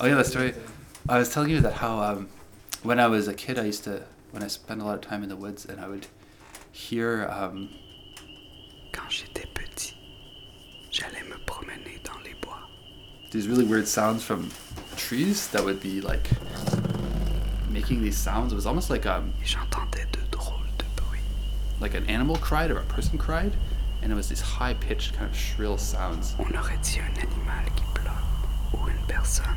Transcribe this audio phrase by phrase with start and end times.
[0.00, 0.50] Oh, yeah, the story.
[0.52, 0.54] story.
[1.08, 2.28] I was telling you that how um,
[2.82, 4.02] when I was a kid, I used to
[4.32, 6.06] when I spent a lot of time in the woods, and I would
[6.72, 7.68] hear um,
[8.92, 9.94] Quand j'étais petit,
[10.90, 12.58] j'allais me promener dans les bois.
[13.30, 14.50] these really weird sounds from
[14.96, 16.28] trees that would be like
[17.70, 18.52] making these sounds.
[18.52, 21.22] It was almost like um, Et j'entendais de drôles de bruits.
[21.80, 23.52] like an animal cried or a person cried,
[24.02, 26.34] and it was these high pitched kind of shrill sounds.
[26.40, 27.95] On aurait dit un animal qui pleure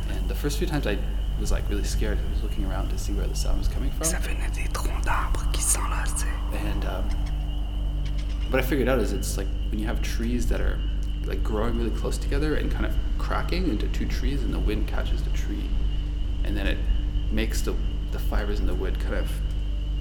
[0.10, 0.98] And the first few times I
[1.40, 2.18] was like really scared.
[2.18, 4.06] I was looking around to see where the sound was coming from.
[4.06, 6.28] Ça venait des troncs d'arbres qui s'enlaçaient.
[6.54, 7.10] And um,
[8.50, 10.80] what I figured out is it's like when you have trees that are
[11.26, 14.88] like growing really close together and kind of cracking into two trees, and the wind
[14.88, 15.70] catches the tree,
[16.44, 16.78] and then it
[17.32, 17.76] makes the
[18.12, 19.30] the fibers in the wood kind of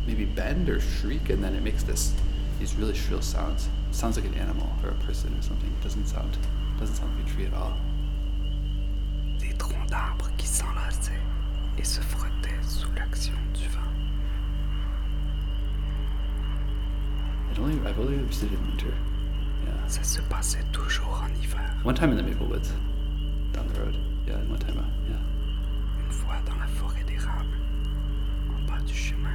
[0.06, 2.14] maybe bend or shriek, and then it makes this
[2.58, 3.69] these really shrill sounds.
[3.91, 5.69] It sounds like an animal or a person or something.
[5.69, 6.36] It doesn't sound
[6.80, 7.77] doesn't sound like a tree at all.
[9.88, 11.12] D'arbres qui s'enlaçaient
[11.78, 13.81] et se frottaient sous l'action du vent.
[17.53, 18.95] It only I've only ever seen it in winter.
[19.64, 19.89] Yeah.
[19.89, 21.75] Ça se passait toujours en hiver.
[21.84, 22.72] One time in the maple woods,
[23.53, 23.97] down the road.
[24.27, 25.17] Yeah, one time, uh, yeah.
[26.05, 27.56] Une fois dans la forêt d'érable,
[28.50, 29.28] en bas du chemin.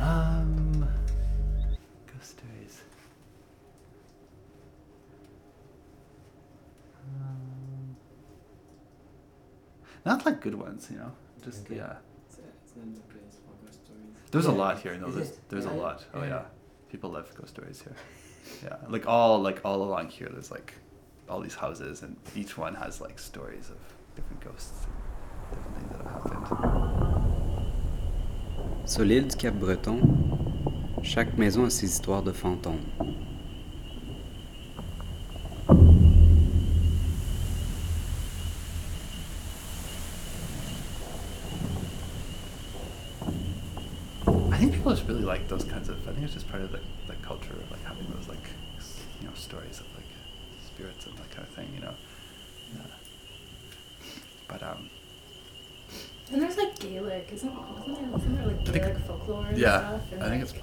[0.00, 0.86] Um,
[2.24, 2.80] ghost stories.
[7.20, 7.96] Um,
[10.04, 11.12] not like good ones, you know.
[11.44, 11.76] Just Okay.
[11.76, 11.96] yeah.
[12.28, 14.30] It's, it's not the place for ghost stories.
[14.30, 14.96] There's a lot here.
[14.96, 16.04] No, there's there's a lot.
[16.14, 16.28] Oh Yeah.
[16.28, 16.42] yeah,
[16.90, 17.96] people love ghost stories here.
[18.64, 20.74] Yeah, like all like all along here, there's like
[21.28, 23.78] all these houses, and each one has like stories of
[24.16, 26.46] different ghosts, and different things that have happened.
[28.86, 30.43] Sur l'île du Cap-Breton,
[31.04, 32.80] chaque maison a ses histoires de fantômes.
[44.26, 45.96] I think people just really like those kinds of.
[46.08, 48.48] I think it's just part of the, the culture of like having those like
[49.20, 50.06] you know stories of like
[50.66, 51.94] spirits and that kind of thing, you know.
[52.74, 52.80] Yeah.
[54.48, 54.88] But um,
[56.32, 59.58] And there's like Gaelic, isn't, wasn't there, wasn't there like I think- Gaelic folklore and
[59.58, 60.12] yeah, stuff?
[60.12, 60.62] And I think like, it's like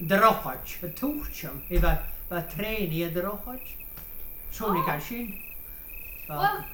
[0.00, 2.00] drochaid, a túcham, i bheit
[2.30, 3.60] bheit tréní a drochaid.
[4.52, 5.34] Sónig a sin.
[6.28, 6.64] Well,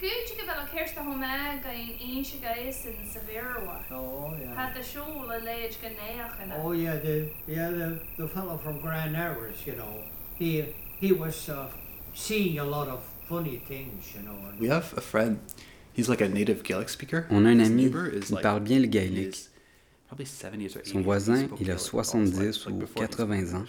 [0.00, 1.18] gúte go bhfuil a céirsta thoá
[1.62, 3.82] ga on aonse gaiis in sa bhéha.
[3.90, 4.54] Oh, yeah.
[4.54, 8.56] Had a siú le léid go néach in Oh, yeah, the, yeah, the, the fellow
[8.56, 10.00] from Grand Hours, you know,
[10.38, 10.64] he,
[10.98, 11.68] he was uh,
[12.14, 14.36] seeing a lot of funny things, you know.
[14.48, 15.40] And we have a friend.
[15.92, 17.26] He's like a native Gaelic speaker.
[17.30, 19.48] On a un His ami, neighbor is, il like, parle bien le he gaélique.
[20.84, 21.80] Son voisin, il a Gaelic all his life.
[21.90, 23.64] 70 Like, ou before he spoke 80 ans.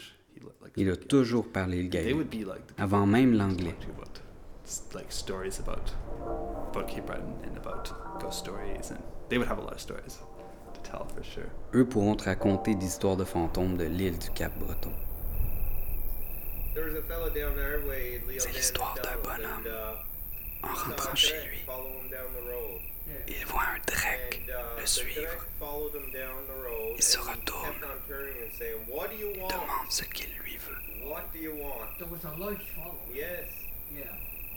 [0.76, 2.46] Il a toujours parlé le gaélique,
[2.78, 3.72] avant même l'anglais.
[3.72, 4.22] talk to about
[4.66, 5.92] s- like stories about
[6.72, 9.00] about Cape Breton and about ghost stories, and
[9.30, 10.20] they would have a lot of stories
[10.74, 11.50] to tell for sure.
[11.74, 14.92] Eux pourront te raconter des histoires de fantômes de l'île du Cap-Breton.
[16.76, 19.66] There was a fellow down our way, Leo C'est l'histoire d'un bonhomme.
[19.66, 22.82] and, uh, En rentrant chez lui, follow him down the road.
[23.28, 25.30] il voit un drek And, uh, le the suivre.
[26.96, 27.66] Il se retourne.
[27.74, 29.52] kept on turning and saying, "What do you Il want?
[29.52, 31.08] demande ce qu'il lui veut.
[31.08, 32.96] What do you want?" there was a light follow.
[33.14, 33.46] Yes.
[33.92, 34.04] Yeah.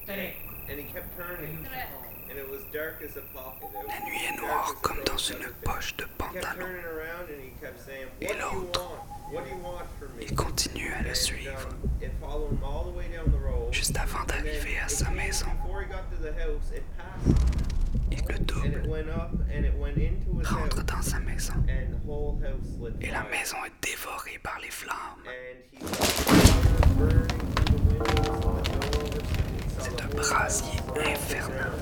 [0.06, 0.34] Drek.
[0.68, 2.30] And he kept they turning, used to call him.
[2.30, 3.68] and it was dark as a pocket.
[3.68, 6.18] It La was nuit est dark noire as comme dans une poche de He kept
[6.18, 6.54] pantalon.
[6.58, 8.80] turning around and he kept saying, Et "What do you l'autre.
[8.80, 9.32] want?
[9.32, 11.58] What do you want from me?" Il continue à le And, suivre.
[11.68, 13.72] um, it followed him all the way down the road.
[13.72, 15.46] Juste avant d'arriver à it sa maison,
[18.28, 18.82] le double,
[20.44, 21.54] rentre dans sa maison
[23.00, 24.96] et la maison est dévorée par les flammes.
[29.78, 31.72] C'est un brasier infernal.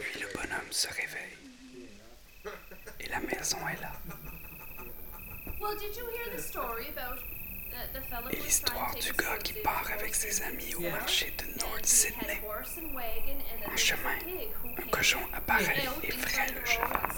[0.00, 1.36] Puis le bonhomme se réveille
[3.00, 3.92] et la maison est là.
[5.60, 7.18] Well, did you hear the story about
[8.30, 12.40] Et l'histoire du gars qui part avec ses amis au marché de And North Sydney.
[13.72, 14.18] En chemin,
[14.78, 17.10] un cochon apparaît et the le cheval.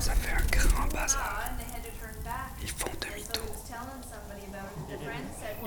[0.00, 1.44] Ça fait un grand bazar.
[2.62, 3.50] Ils font demi-tour.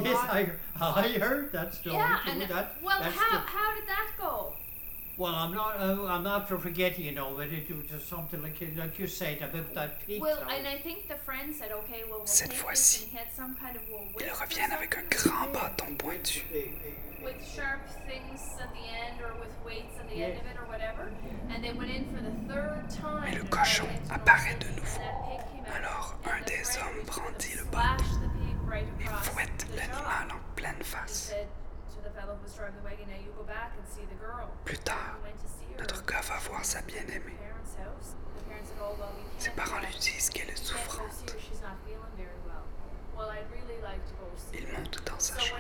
[0.04, 0.50] Yes, I,
[0.82, 2.42] I, heard that story yeah, and
[2.84, 4.53] well, how, how did that go?
[5.18, 8.42] Well, I'm not, uh, I'm not for forgetting, you know, but it was just something
[8.42, 10.22] like you, like you said about that pizza.
[10.22, 13.12] Well, and I think the friend said, okay, well, we'll Cette take fois-ci, this and
[13.12, 16.42] he had some kind of well, whip Ils reviennent avec un grand bâton pointu.
[17.24, 20.66] with sharp things at the end or with weights at the end of it or
[20.68, 21.12] whatever.
[21.50, 23.24] And they went in for the third time.
[23.24, 25.02] Mais le cochon apparaît de nouveau.
[25.74, 27.64] Alors, un des hommes brandit le
[28.68, 31.30] right et fouette l'animal en pleine face.
[31.32, 31.48] said
[31.94, 34.16] to the fellow who was driving the wagon, now you go back and see the
[34.20, 34.43] girl.
[38.80, 41.36] Well, we Ses parents lui disent qu'elle est souffrante.
[44.54, 45.60] Il monte dans sa chambre.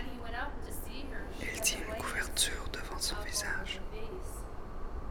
[1.41, 3.81] had tient une couverture devant son visage.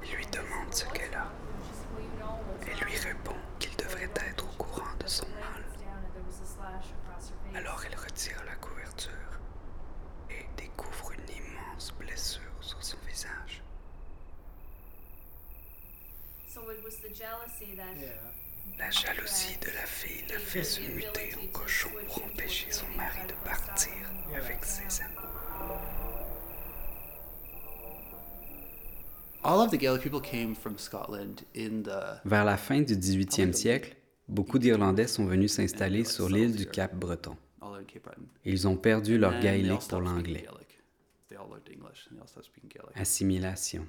[0.04, 1.24] Il lui demande ce said, "Well, qu'elle a.
[1.24, 3.86] what's wrong?" And she said, "Well, you know what's Elle lui wrong." répond qu'il Well,
[3.86, 5.62] devrait you know, être au she courant de put son the mal.
[5.62, 7.56] blankets down and there was a slash across her face.
[7.56, 9.32] Alors elle retire la couverture
[10.30, 13.62] et découvre une immense blessure sur son visage.
[16.48, 17.80] So it was the jealousy that Yeah.
[18.78, 23.20] La jalousie de la fille l'a fait se muter en cochon pour empêcher son mari
[23.28, 23.92] de partir
[24.36, 25.16] avec ses amis.
[29.44, 33.52] All of the Gaelic people came from Scotland in the Vers la fin du 18e
[33.52, 33.96] siècle,
[34.28, 37.36] beaucoup d'Irlandais sont venus s'installer sur l'île du Cape Breton.
[38.44, 40.42] Ils ont perdu leur And they all gaélique pour l'anglais.
[40.42, 40.82] Gaelic.
[41.28, 42.96] They all learned English and they all stopped speaking Gaelic.
[42.96, 43.86] Assimilation.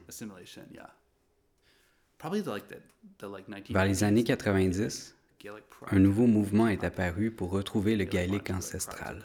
[3.70, 8.50] Vers les années 90, Gaelic un nouveau mouvement est apparu pour retrouver le Gaelic gaélique
[8.52, 9.22] ancestral.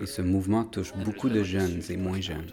[0.00, 2.50] Et ce mouvement touche beaucoup de jeunes et moins jeunes.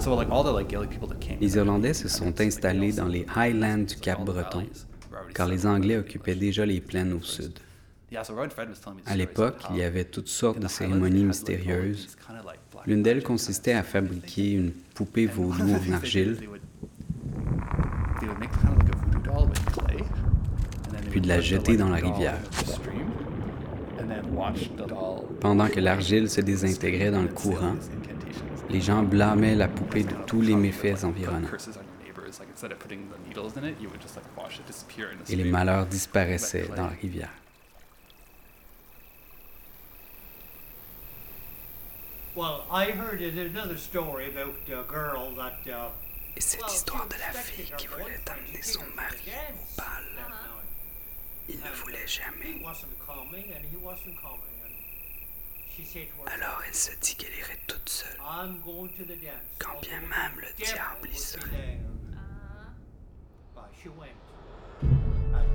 [0.00, 1.38] So like all the like Gaelic people that came.
[1.40, 4.66] Les Irlandais se sont installés dans les Highlands du Cap-Breton,
[5.34, 7.58] car les Anglais occupaient déjà les plaines au sud.
[8.12, 10.60] Yeah, so Rowan Fred was telling me the À l'époque, il y avait toutes sortes
[10.60, 12.16] de the cérémonies mystérieuses.
[12.86, 16.36] L'une d'elles consistait à fabriquer une poupée vaudou en argile,
[21.10, 22.38] Puis de la jeter dans la rivière.
[25.40, 27.74] pendant que l'argile se désintégrait dans le courant.
[28.70, 31.48] Les gens blâmaient la poupée de tous les méfaits environnants,
[35.28, 37.30] et les malheurs disparaissaient dans la rivière.
[42.36, 45.66] Well, I heard it, another story about a girl that.
[45.66, 45.90] Uh,
[46.36, 50.47] Et cette histoire de la fille qui voulait amener son mari au bal, night.
[51.48, 52.62] Il ne voulait He jamais.
[52.62, 54.74] wasn't coming, and he wasn't coming, and
[55.74, 58.16] she said to herself, Alors elle se dit qu'elle irait toute seule.
[58.20, 59.44] I'm going to the dance.
[59.58, 61.50] Quand bien même le diable y serait.
[61.50, 61.80] there."
[63.54, 64.16] Well, she went.
[65.34, 65.48] And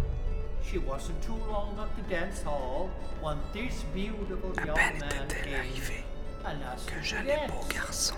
[0.63, 2.89] she wasn't too long at the dance hall
[3.21, 6.03] when this beautiful À young peine man était-elle arrivée
[6.87, 8.15] qu'un jeune et beau garçon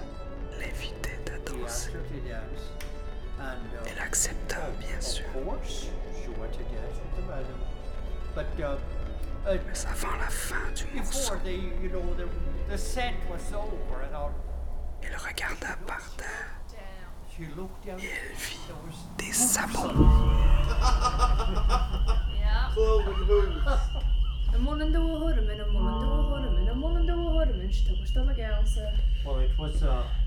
[0.59, 1.91] l'invitait à danser.
[3.85, 5.25] Elle accepta, bien sûr.
[9.45, 12.27] Mais avant la fin du morceau, before the, you know, the,
[12.71, 14.31] the set was over and all,
[15.03, 16.79] elle regarda par terre down.
[17.29, 17.99] she looked down.
[17.99, 18.57] et elle vit
[19.17, 19.93] des sabots.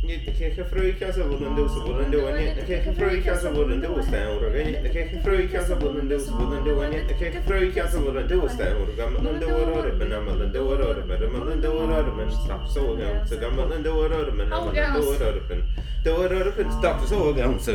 [0.08, 6.90] Nitteke fröjkassa bulundu bulundu och nitteke fröjkassa bulundu och stenurga nitteke fröjkassa bulundu bulundu och
[6.90, 12.68] nitteke fröjkassa bulundu och stenurga mellan dårar mellan mellan dårar mellan mellan dårar men stapp
[12.68, 15.62] sågen så gammal dårar mellan mellan dårar men
[16.04, 17.72] dårar men stapp sågen så